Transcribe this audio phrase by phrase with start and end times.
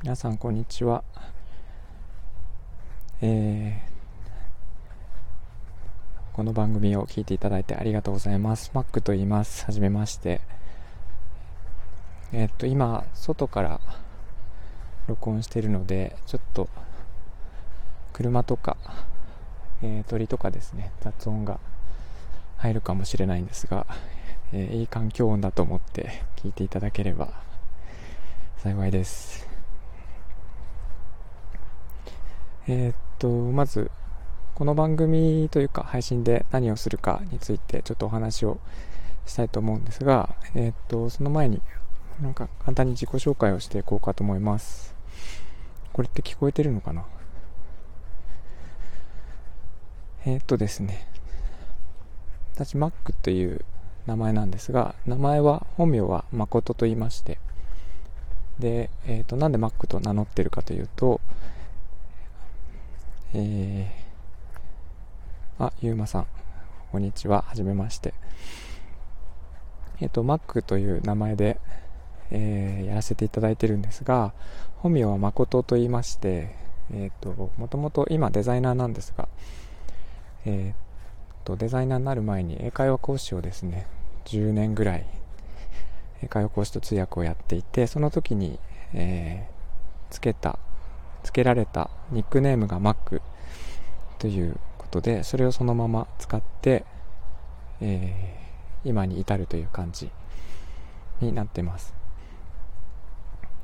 [0.00, 1.02] 皆さんこんにちは。
[3.20, 8.70] えー、この番組を聞いていただいてありがとうございます。
[8.74, 9.64] マックと言います。
[9.64, 10.40] はじめまして。
[12.32, 13.80] え、っと、今、外から
[15.08, 16.68] 録音しているので、ちょっと、
[18.12, 18.76] 車とか、
[19.82, 21.58] えー、鳥とかですね、雑音が
[22.58, 23.84] 入るかもしれないんですが、
[24.52, 27.32] えいい環境音だと思って聞いていただければ
[28.58, 29.47] 幸いです。
[32.70, 33.90] えー、っと、まず、
[34.54, 38.58] この番組というか配信で何をするかについてちょっとお話を
[39.24, 41.62] したいと思うんですが、えー、っと、その前に
[42.20, 44.94] なんか簡単に自己紹介をしていこうかと思います。
[45.94, 47.06] これって聞こえてるのかな？
[50.26, 51.06] えー、っとですね、
[52.54, 53.64] 私、マックという
[54.04, 57.38] 名前なんですが、名前は、本名は誠と言いまして、
[58.58, 61.22] で、えっ、と、なんでマックと名乗ってるかというと、
[63.34, 66.26] えー、あ、ゆうまさん、
[66.90, 68.14] こんにちは、はじめまして。
[70.00, 71.60] えっ、ー、と、マックという名前で、
[72.30, 74.32] えー、やらせていただいてるんですが、
[74.78, 76.56] 本名は誠と言いまして、
[76.90, 79.28] えっ、ー、と、もともと今デザイナーなんですが、
[80.46, 80.80] えっ、
[81.44, 83.86] と、デザイナーになる前に英会話講師をですね、
[84.24, 85.04] 10年ぐらい、
[86.22, 88.58] 英会話講師と通訳をやっていて、その時に、
[88.94, 90.58] えー、つけた
[91.28, 93.20] 付けられたニックネームが Mac
[94.18, 96.86] ということで、それをそのまま使って、
[97.82, 100.10] えー、今に至るという感じ
[101.20, 101.92] になってます。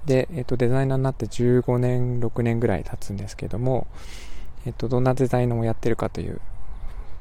[0.04, 3.86] で、えっ、ー、と、デザイナーになって15年、6年ぐらい経つんですけども、
[4.66, 6.42] えっ、ー、と、どんなデザイナーをやってるかという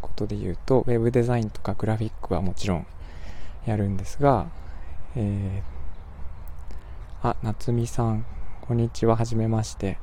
[0.01, 2.85] ことで言うと、ウェブデザインとかグラフィックはもちろん
[3.65, 4.47] やるんですが、
[5.15, 8.25] えー、あ、夏美さん、
[8.59, 9.97] こんにちは、はじめまして。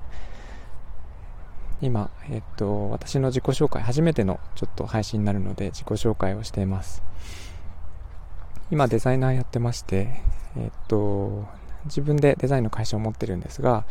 [1.82, 7.02] 今、えっと、私の自己紹介、初めてのちょっと配信になるので自己紹介をしています。
[8.70, 10.22] 今デザイナーやってまして、
[10.56, 11.46] えっと、
[11.86, 13.84] 自分でデザインの会社を持ってるんですが、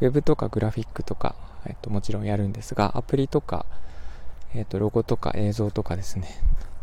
[0.00, 1.34] ウェブとかグラフィックとか、
[1.66, 3.66] えっと、もちろんやるんですが、アプリとか、
[4.54, 6.28] えっと、ロゴとか映像とかですね、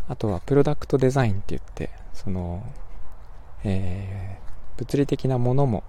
[0.07, 2.63] あとはプロダクトデザインって言って、その、
[3.63, 5.83] えー、物理的なものも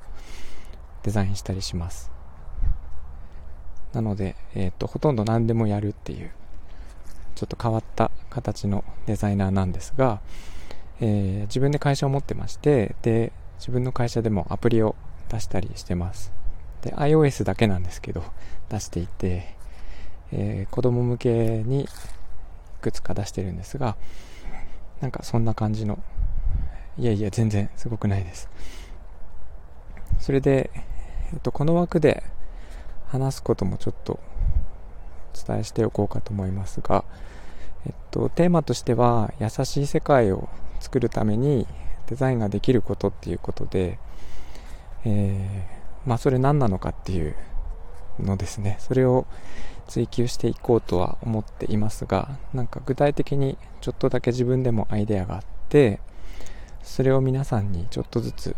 [1.03, 2.14] デザインしたりします。
[3.95, 6.31] なので、えっ、ー、と、ほとんど何でもやるっていう、
[7.35, 10.21] ちょっと変わった形のデザイナーなんですが、
[11.01, 14.95] えー、自分で会社を持ってまして、で、自分の会社でもアプリを
[15.31, 16.33] 出したりしてます。
[16.83, 18.25] で、iOS だけなんですけど、
[18.69, 19.55] 出していて、
[20.33, 21.89] えー、子供向けにい
[22.81, 23.97] くつか出してるんですが、
[25.01, 25.99] なんかそんな感じの、
[26.99, 28.49] いやいや、全然すごくないです。
[30.21, 30.71] それで、
[31.33, 32.23] えっと、この枠で
[33.15, 34.19] 話すこともちょっと
[35.35, 37.05] お伝えしておこうかと思いますが、
[37.87, 40.49] えっと、テーマとしては優しい世界を
[40.81, 41.69] 作るために
[42.09, 44.01] デザインができることっていうことで、
[45.05, 47.37] えー、まあそれ何なのかっていう
[48.19, 48.77] のですね。
[48.81, 49.27] それを
[49.87, 56.01] 追求していこうとは思っていますがなんか具体的にちょっとだけ自分でもアイデアがあって
[56.83, 58.57] それを皆さんにちょっとずつ、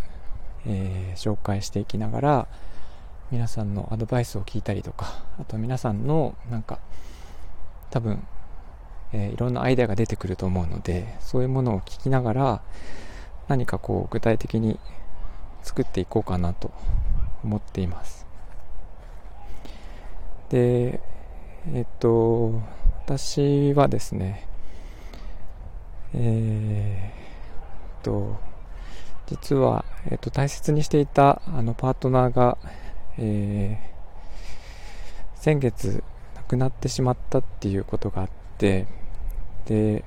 [0.66, 2.48] えー、紹介していきながら
[3.32, 6.78] 皆さんのアドバイスを聞いたりとか、あと皆さんのなんか
[7.90, 8.24] 多分、
[9.12, 12.62] えー、いろんなアイデアが出てくると思うので、そういうものを聞きながら
[13.48, 14.78] 何かこう具体的に
[15.62, 16.70] 作っていこうかなと
[17.42, 18.26] 思っています。
[20.48, 21.00] で、
[21.72, 22.60] えっと、
[23.04, 24.46] 私はですね、
[26.14, 28.36] えー、っと、
[29.26, 32.56] 実は、えっと、大切にしていたあのパートナーが、
[33.18, 36.02] えー、先月
[36.36, 38.86] 亡くなってしまったっていうことがあって
[39.66, 40.04] で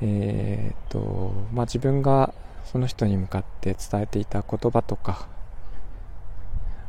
[0.00, 2.34] えー、っとまあ自分が
[2.64, 5.28] その人に向かって伝えていた言葉とか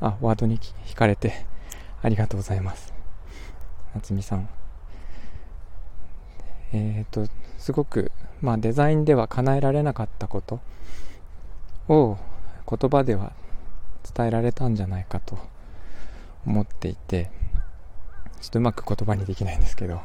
[0.01, 1.45] あワードに惹かれて
[2.01, 2.94] ありがとうございます。
[3.95, 4.50] 夏美さん。
[6.73, 10.59] えー、っとすごくまあデザインでは叶えられなかったこと
[11.88, 12.17] を
[12.67, 13.31] 言葉では
[14.15, 15.38] 伝えられたんじゃないかと
[16.45, 17.31] 思っていて
[18.41, 20.01] ちょっとうまく言葉にできないんですけど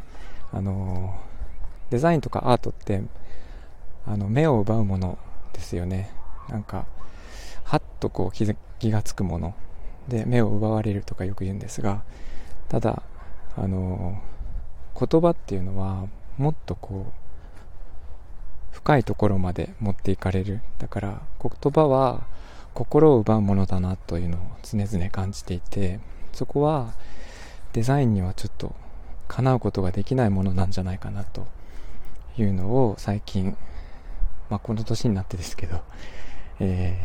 [0.53, 1.19] あの
[1.91, 3.03] デザインとかアートって
[4.07, 5.19] あの目を奪うもの
[5.53, 6.11] ですよね。
[6.49, 6.87] なんか
[7.65, 8.47] はっとこう気
[8.79, 9.55] 気がつくもの。
[10.09, 12.03] で目を奪われるとかよく言うんですが
[12.71, 13.03] ただ
[13.57, 14.19] あの
[14.99, 16.07] 言葉っていうのは
[16.39, 20.61] もっとこう深いところまで持っていかれる。
[20.79, 22.27] だから言葉は
[22.79, 25.99] 心を奪うものだなというのを常々感じていて
[26.33, 26.95] そこは
[27.73, 28.73] デザインにはちょっと
[29.27, 31.49] 叶うことができないものなんじゃないかなと
[32.39, 33.57] いうのを最近、
[34.49, 35.81] まあ、この年になってですけど、
[36.61, 36.97] え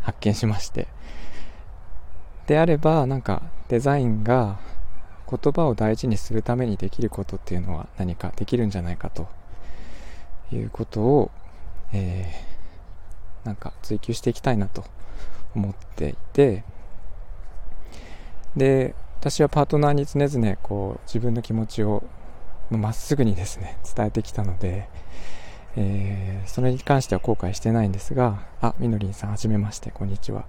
[0.00, 0.88] ー、発見しまして。
[2.46, 4.58] であればなんかデザインが
[5.30, 9.28] 言葉を大事にするためにできることっていうのは何かできるんじゃないかと
[10.52, 11.30] いうことを、
[11.92, 12.53] えー、
[13.44, 14.84] なんか追求していきたいなと
[15.54, 16.64] 思っていて。
[18.56, 22.04] で私はパートナーに常々こう自分の気持ちを
[22.70, 24.86] まっすぐにですね伝えてきたので、
[25.76, 30.44] えー、それに関しては後悔してないんですがあみのりんさんはじめましてこんにちは。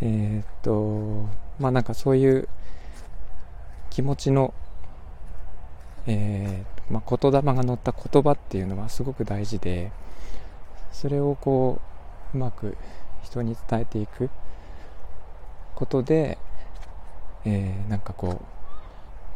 [0.00, 1.28] えー、っと
[1.58, 2.48] まあなんかそういう
[3.90, 4.54] 気持ちの、
[6.06, 9.92] えーまあ、言霊が乗った言葉っていうのはすごく大事で
[10.92, 11.80] それをこ
[12.34, 12.76] ううまく
[13.22, 14.30] 人に伝えていく
[15.74, 16.38] ことで、
[17.44, 18.44] えー、なんかこう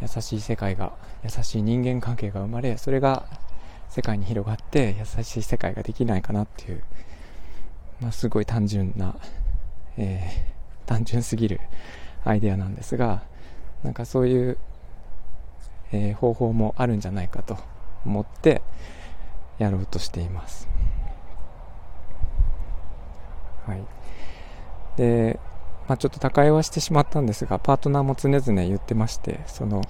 [0.03, 0.93] 優しい世界が
[1.25, 3.27] 優しい人間関係が生まれそれが
[3.89, 6.85] 世界に広がって優しい世界ができないかなっていう、
[8.01, 9.17] まあ、すごい単純な、
[9.97, 11.61] えー、単純すぎる
[12.25, 13.23] アイデアなんですが
[13.83, 14.59] なんかそういう、
[15.93, 17.57] えー、方法もあるんじゃないかと
[18.05, 18.63] 思って
[19.59, 20.69] やろうとしています。
[23.67, 23.85] はい。
[24.97, 25.39] で、
[25.89, 29.83] まあ、ちょっと他界はしてしまったんですがパートナーも常々言ってましてその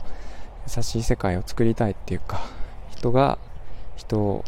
[0.67, 2.41] 優しい世界を作りたいっていうか
[2.91, 3.39] 人が
[3.97, 4.45] 人を、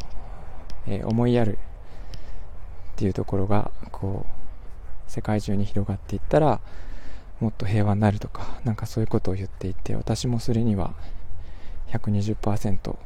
[0.87, 1.59] えー、思いやる
[2.93, 6.61] っていうところがこう世界中に広がっていったら
[7.41, 10.95] もっと平和になるとかなんかそういうことを言っていて私もそれには
[11.93, 12.97] 120%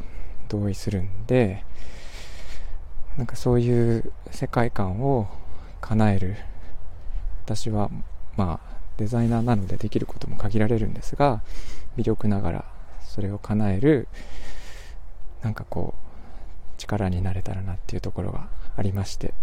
[0.49, 1.65] 同意するんで
[3.17, 5.29] なんかそういう世界観を
[5.82, 6.37] 叶える
[7.44, 7.90] 私は
[8.37, 11.43] まあデザイナーなのでできることも限られるんですが
[11.96, 12.64] 微力ながら
[13.05, 14.08] それを叶える
[15.43, 19.34] なんかこう力になれたらなっていうところがありまして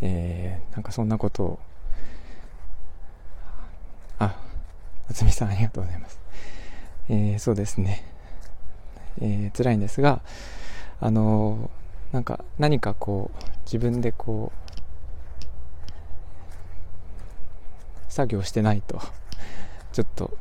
[0.00, 1.58] えー、なんかそんなことを
[4.18, 4.36] あ、
[5.08, 6.20] 夏美さんありがとうございます。
[7.08, 8.04] えー、そうですね。
[9.20, 10.20] えー、辛いんですが、
[11.00, 14.68] あのー、なんか何かこう、自分でこう、
[18.12, 19.00] 作業してないと、
[19.92, 20.36] ちょっと、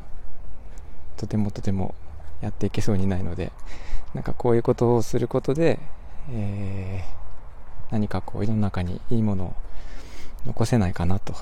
[1.17, 1.93] とてもとても
[2.41, 3.51] やっていけそうにないので、
[4.13, 5.79] なんかこういうことをすることで、
[6.31, 9.55] えー、何かこう世の中にいいものを
[10.45, 11.33] 残せないかなと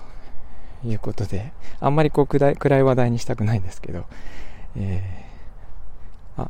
[0.83, 4.06] いうことで、あんまりこう暗い暗い話題にしたくないんですけど、
[4.75, 6.50] えー、あ、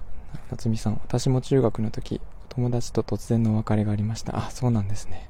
[0.50, 2.22] 夏美さん、私も中学の時、
[2.56, 4.38] 友達と突然のお別れがありました。
[4.38, 5.30] あ、そうなんですね。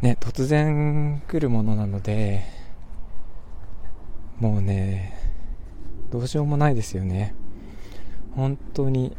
[0.00, 2.44] ね、突然来るものなので、
[4.38, 5.16] もうね、
[6.10, 7.34] どうしようもないですよね。
[8.36, 9.16] 本当に、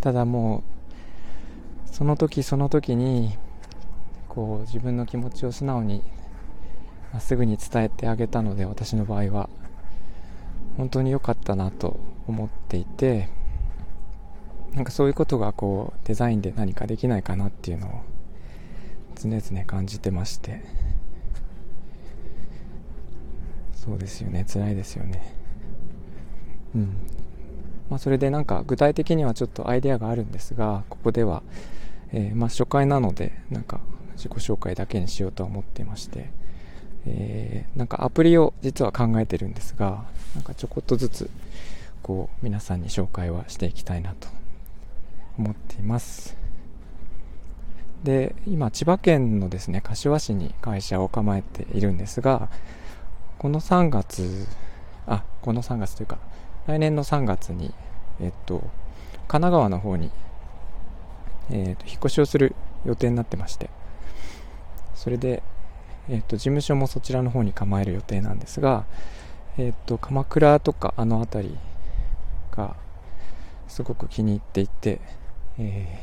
[0.00, 0.62] ただも
[1.86, 3.36] う、その時その時に、
[4.28, 6.02] こう自分の気持ちを素直に
[7.12, 9.48] まっすぐに伝えてあげたので私の場合は
[10.76, 13.28] 本当に良かったなと思っていて
[14.74, 17.90] なんかそういうことがこうデザインで何かできないかなっていうのを
[19.16, 20.62] 常々感じてまして。
[23.74, 24.44] そうですよね。
[24.46, 25.34] 辛いですよね。
[26.74, 26.82] うん。
[27.90, 31.42] まあそれでなんか具体的にはちょっとアイデアがあるんですがここでは、
[32.12, 33.80] え、まあ初回なのでなんか
[34.16, 36.30] 自己紹介だけにしようとは思っていまして。
[37.06, 41.30] えー、なんかアプリを実は考えてるんですが、なんかちょこっとずつ、
[42.02, 44.28] こう、皆さんに紹介はしていきたいなと
[45.38, 46.36] 思っています。
[48.02, 52.48] で、今、千葉県のですね、柏市に会社を構えているんですが、
[53.38, 54.46] この3月、
[55.06, 56.18] あ、この3月というか、
[56.66, 57.72] 来年の3月に、
[58.20, 58.58] えっと、
[59.26, 60.10] 神奈川の方に、
[61.50, 62.54] えっと、引っ越しをする
[62.84, 63.70] 予定になってまして、
[64.94, 65.42] それで、
[66.08, 68.84] えっ、と、事務所もそちらの方に構える予定なんですが、
[69.58, 71.58] えっ、と、鎌倉とかあの辺り
[72.52, 72.76] が
[73.68, 75.00] すごく気に入っていて、
[75.58, 76.02] え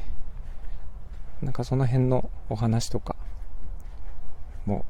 [1.42, 3.16] ー、なんかその辺のお話とか
[4.66, 4.84] も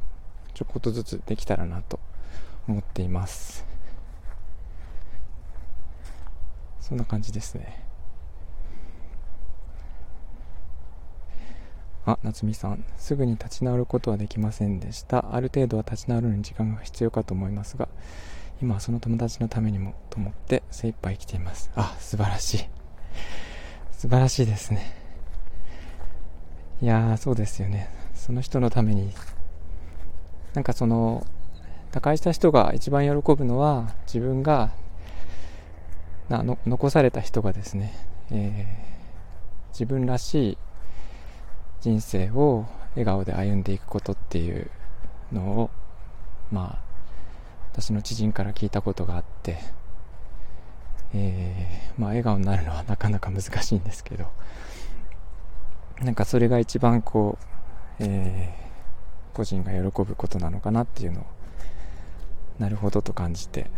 [0.53, 1.99] ちょこっとずつできたらなと
[2.67, 3.65] 思っています。
[6.79, 7.83] そんな感じですね。
[12.05, 15.33] あ、夏美さん、すぐに立ち直ることはできませんでした。
[15.33, 17.87] ある程度は立ち直るのに時間が必要かと思いますが、
[18.61, 21.71] 今はその友達のためにもと思って精一杯生きています。
[21.75, 22.69] あ、素晴らしい。
[24.05, 24.93] 素晴らしいですね。
[26.79, 27.89] いやそうですよね。
[28.13, 29.11] その人のために。
[30.53, 31.25] なんかその
[31.91, 34.69] 他界した人が一番喜ぶのは自分が
[36.29, 37.95] なの残された人がですね、
[38.29, 40.57] えー、自分らしい
[41.81, 44.69] 人生を笑顔で歩んでいくことっていう
[45.33, 45.71] のを
[46.51, 46.79] まあ
[47.71, 49.57] 私の知人から聞いたことがあって、
[51.17, 54.25] えー、まあ笑顔になるのはなかなか難しいんですけど
[56.01, 61.25] なんかそれが一番こう、えー、個人が喜ぶことなのかなっていうのを
[62.59, 63.69] なるほどと感じて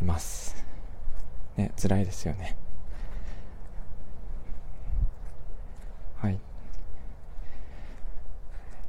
[0.00, 0.64] います。
[1.56, 2.56] ね辛いですよね。
[6.16, 6.38] はい。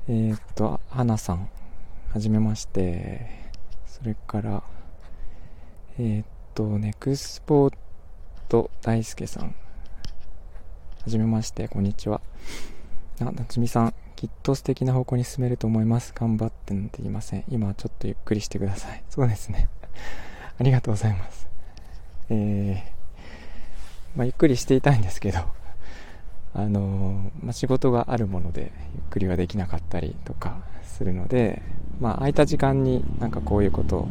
[0.08, 1.50] えー、っと花さん
[2.12, 3.46] はじめまして。
[3.88, 4.64] それから
[5.98, 6.26] えー、っ
[6.56, 7.74] とネクスポー
[8.48, 9.54] ト大輔さんは
[11.06, 12.22] じめましてこんにちは
[13.20, 16.14] あ夏美さんきっと素敵な方向に進めると思います。
[16.16, 17.44] 頑張ってなんて言いません。
[17.50, 19.04] 今ちょっとゆっくりしてください。
[19.10, 19.68] そうですね。
[20.58, 21.48] ありがとうございます。
[22.30, 25.40] えー、まあ、ゆっくりしていたいんですけど、
[26.54, 31.62] あのー、まあ、仕事があるものでゆっくりはできなかったりとかするので、
[32.00, 34.08] まあ、空いた時間になんかこういうことを、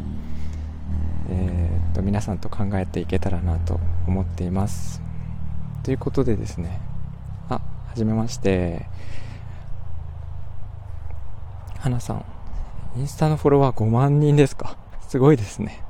[1.30, 5.00] えー、と皆さんと考えていけたらなと思っています。
[5.82, 6.80] ということでですね、
[7.48, 7.62] あ、は
[7.94, 8.86] じめまして。
[11.78, 12.24] 花さん、
[12.96, 14.76] インスタのフォロワー5万人ですか？
[15.08, 15.82] すごいですね。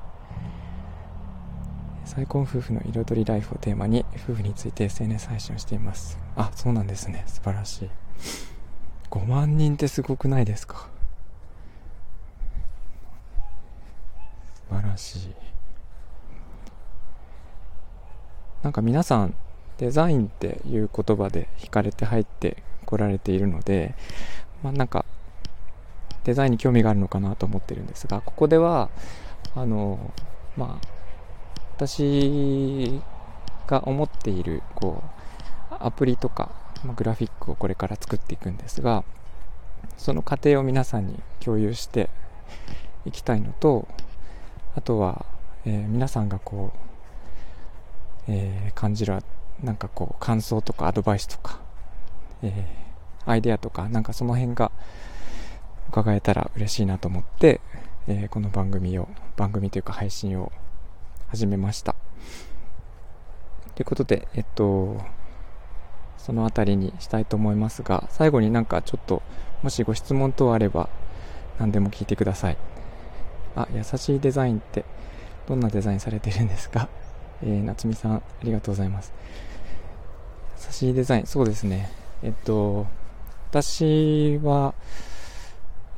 [2.05, 6.19] 再婚夫婦の彩りライフをテーマに夫婦について SNS 配信をしています。
[6.37, 7.25] あ、そうなんですね。
[7.27, 7.91] 素晴らしい。
[9.11, 10.89] 5万人ってすごくないですか？
[14.69, 15.35] 素晴らしい。
[18.65, 19.35] なんか皆さん
[19.77, 23.95] デザインっていう言葉で惹かれて入ってこられているので、
[24.63, 25.05] まあ、なんか
[26.25, 28.89] デザインに興味があるのかなと思ってるんですが、ここでは、
[29.55, 30.13] あの、
[30.57, 30.87] まあ、
[31.77, 33.03] 私
[33.67, 35.03] が思っている、こ
[35.71, 36.51] う、アプリとか、
[36.85, 39.05] まあ、グラフィックをこれから作っていくんですが、
[39.99, 42.09] その過程を皆さんに共有して
[43.05, 43.87] いきたいのと、
[44.75, 45.27] あとは、
[45.67, 46.94] えー、皆さんがこう、
[48.29, 49.19] えー、感じる、
[49.63, 51.61] なんかこう、感想とかアドバイスとか、
[52.43, 54.71] えー、アイデアとか、なんかその辺が、
[55.91, 57.61] 伺えたら嬉しいなと思って、
[58.09, 60.51] えー、この番組を、番組というか配信を
[61.29, 61.95] 始めました。
[63.77, 65.01] ということで、えっと、
[66.19, 69.23] そのあたりにしたいと思いますが、最後になんかちょっと、
[69.63, 70.89] もしご質問等あれば、
[71.61, 72.57] 何でも聞いてください。
[73.55, 74.85] あ、優しいデザインって、
[75.47, 76.89] どんなデザインされてるんですか？
[77.45, 79.13] えー、夏美さん、ありがとうございます。
[80.67, 81.91] 優しいデザイン、そうですね。
[82.23, 82.87] えっと、
[83.51, 84.75] 私は、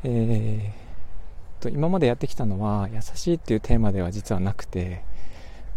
[0.05, 5.03] えー、と今までやってきたのは優しいっていうテーマでは実はなくて、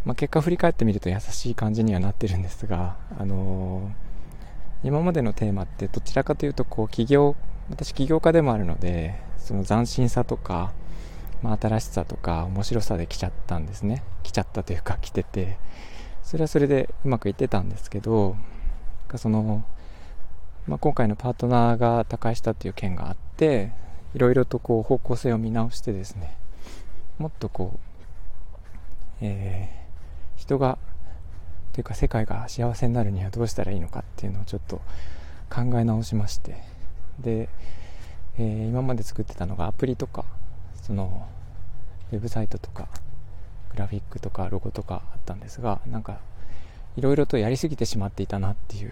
[0.05, 7.35] まあ、結果振り返ってみると優しい感じにはなってるんですが、あのー、今までのテーマってどちらかというとこう起業
[7.69, 10.73] 私起業家でもあるのでその斬新さとか、
[11.41, 14.03] まあ、新しさとか面白さで来ちゃったんですね。
[14.24, 15.58] 来ちゃったというか来てて。
[16.29, 18.36] それはそれでうまくいってたんですけど
[19.15, 19.63] その、
[20.67, 23.72] まあ、今回のパートナーが他界したっていう件があって
[24.13, 26.38] いろいろとこう方向性を見直してですね
[27.17, 27.79] もっとこう、
[29.22, 30.77] えー、人が
[31.74, 34.84] というか世界が幸せになるにはどうしたらいいのかっていうのをちょっと
[35.50, 36.62] 考え直しまして。
[37.19, 37.50] で、
[38.38, 40.25] えー、今まで作ってたのがアプリとか
[40.89, 41.25] その
[42.12, 42.89] ウェブサイトとか
[43.72, 46.19] グラフィックとかロゴとかあったんですがなんか
[46.98, 48.91] いろいろとやりすぎてしまっていたなっていう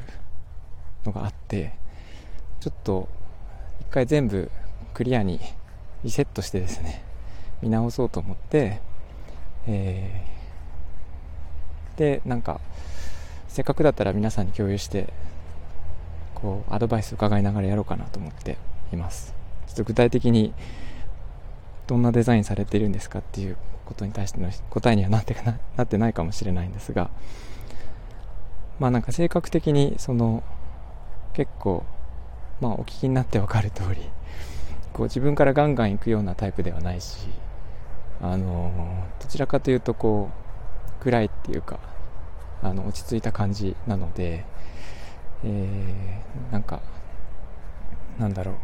[1.06, 1.74] のがあって
[2.62, 3.10] ちょっと
[3.82, 4.50] 一回全部
[4.94, 5.39] クリアに
[6.04, 7.04] リセットしてですね、
[7.62, 8.82] 見直そうと思って、
[9.68, 12.62] えー、で、なんか、
[13.48, 15.12] せっかくだったら皆さんに共有して、
[16.36, 18.58] こう、アドバイス伺いながらやろうかなと思って
[18.94, 19.34] います。
[19.68, 20.54] ちょっと具体的に、
[21.88, 27.10] どんなデザインされてるんですかっていうことに対しての答えにはなってななってないかもしれないんですが、
[28.79, 30.44] まあなんか性格的に、その、
[31.34, 31.84] 結構、
[32.62, 34.01] まあお聞きになってわかる通り、
[34.94, 37.27] こう自分からガンガン行くようなタイプではないし、
[38.22, 40.32] あのどちらかというとこ
[41.00, 41.79] う暗いっていうか
[42.63, 44.44] あの落ち着いた感じなので、
[45.44, 46.82] えー、なんか
[48.17, 48.56] なんだろう。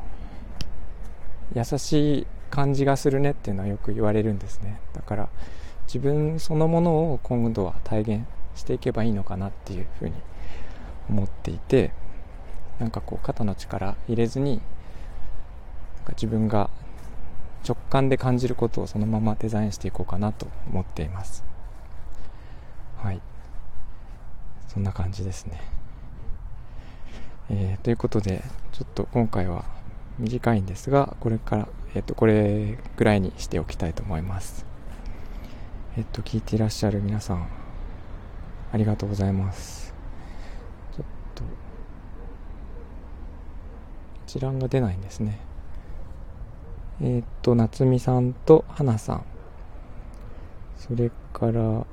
[1.55, 4.79] 優しい感じがするねっていうのはよく言われるんですね。
[4.93, 5.29] だから
[5.87, 10.13] 自分そのものを今度は体現していけばいいのかなっていうふうに
[11.09, 11.91] 思っていて
[12.77, 14.61] なんかこう肩の力入れずに
[15.95, 16.69] なんか自分が
[17.67, 21.43] 直感で感じることをそのままデザインしていこうかなと思っています。
[22.97, 23.21] はい。
[24.67, 25.59] そんな感じですね。
[27.49, 28.43] えー、ということで
[28.73, 29.65] ちょっと今回は
[30.19, 34.65] 短いんですがこれからえっ、とこれぐらいにしておきたいと思います。
[35.95, 37.47] えっ、と聞いていらっしゃる皆さん
[38.71, 39.93] ありがとうございます。
[40.95, 41.43] ちょっと
[44.25, 45.39] 一覧が出ないんですね。
[47.01, 49.25] えっ、と夏美さんと花さん。
[50.77, 51.85] それから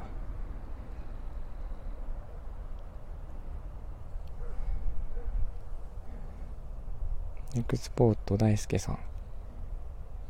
[7.55, 9.10] エクスポート大輔さん。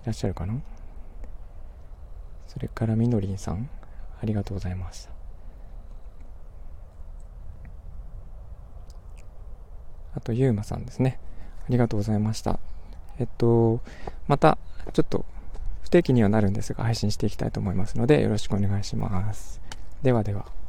[0.05, 0.55] らっしゃるかな？
[2.47, 3.69] それからみのりんさん
[4.23, 5.11] ありがとうございました。
[10.15, 11.19] あとゆうまさんですね。
[11.63, 12.59] ありがとうございました。
[13.19, 13.81] えっと
[14.27, 14.59] また
[14.93, 15.25] ちょっと
[15.83, 19.61] 不定期にはなるんですが配信していきたいと思いますのでよろしくお願いします。
[20.03, 20.60] ではでは。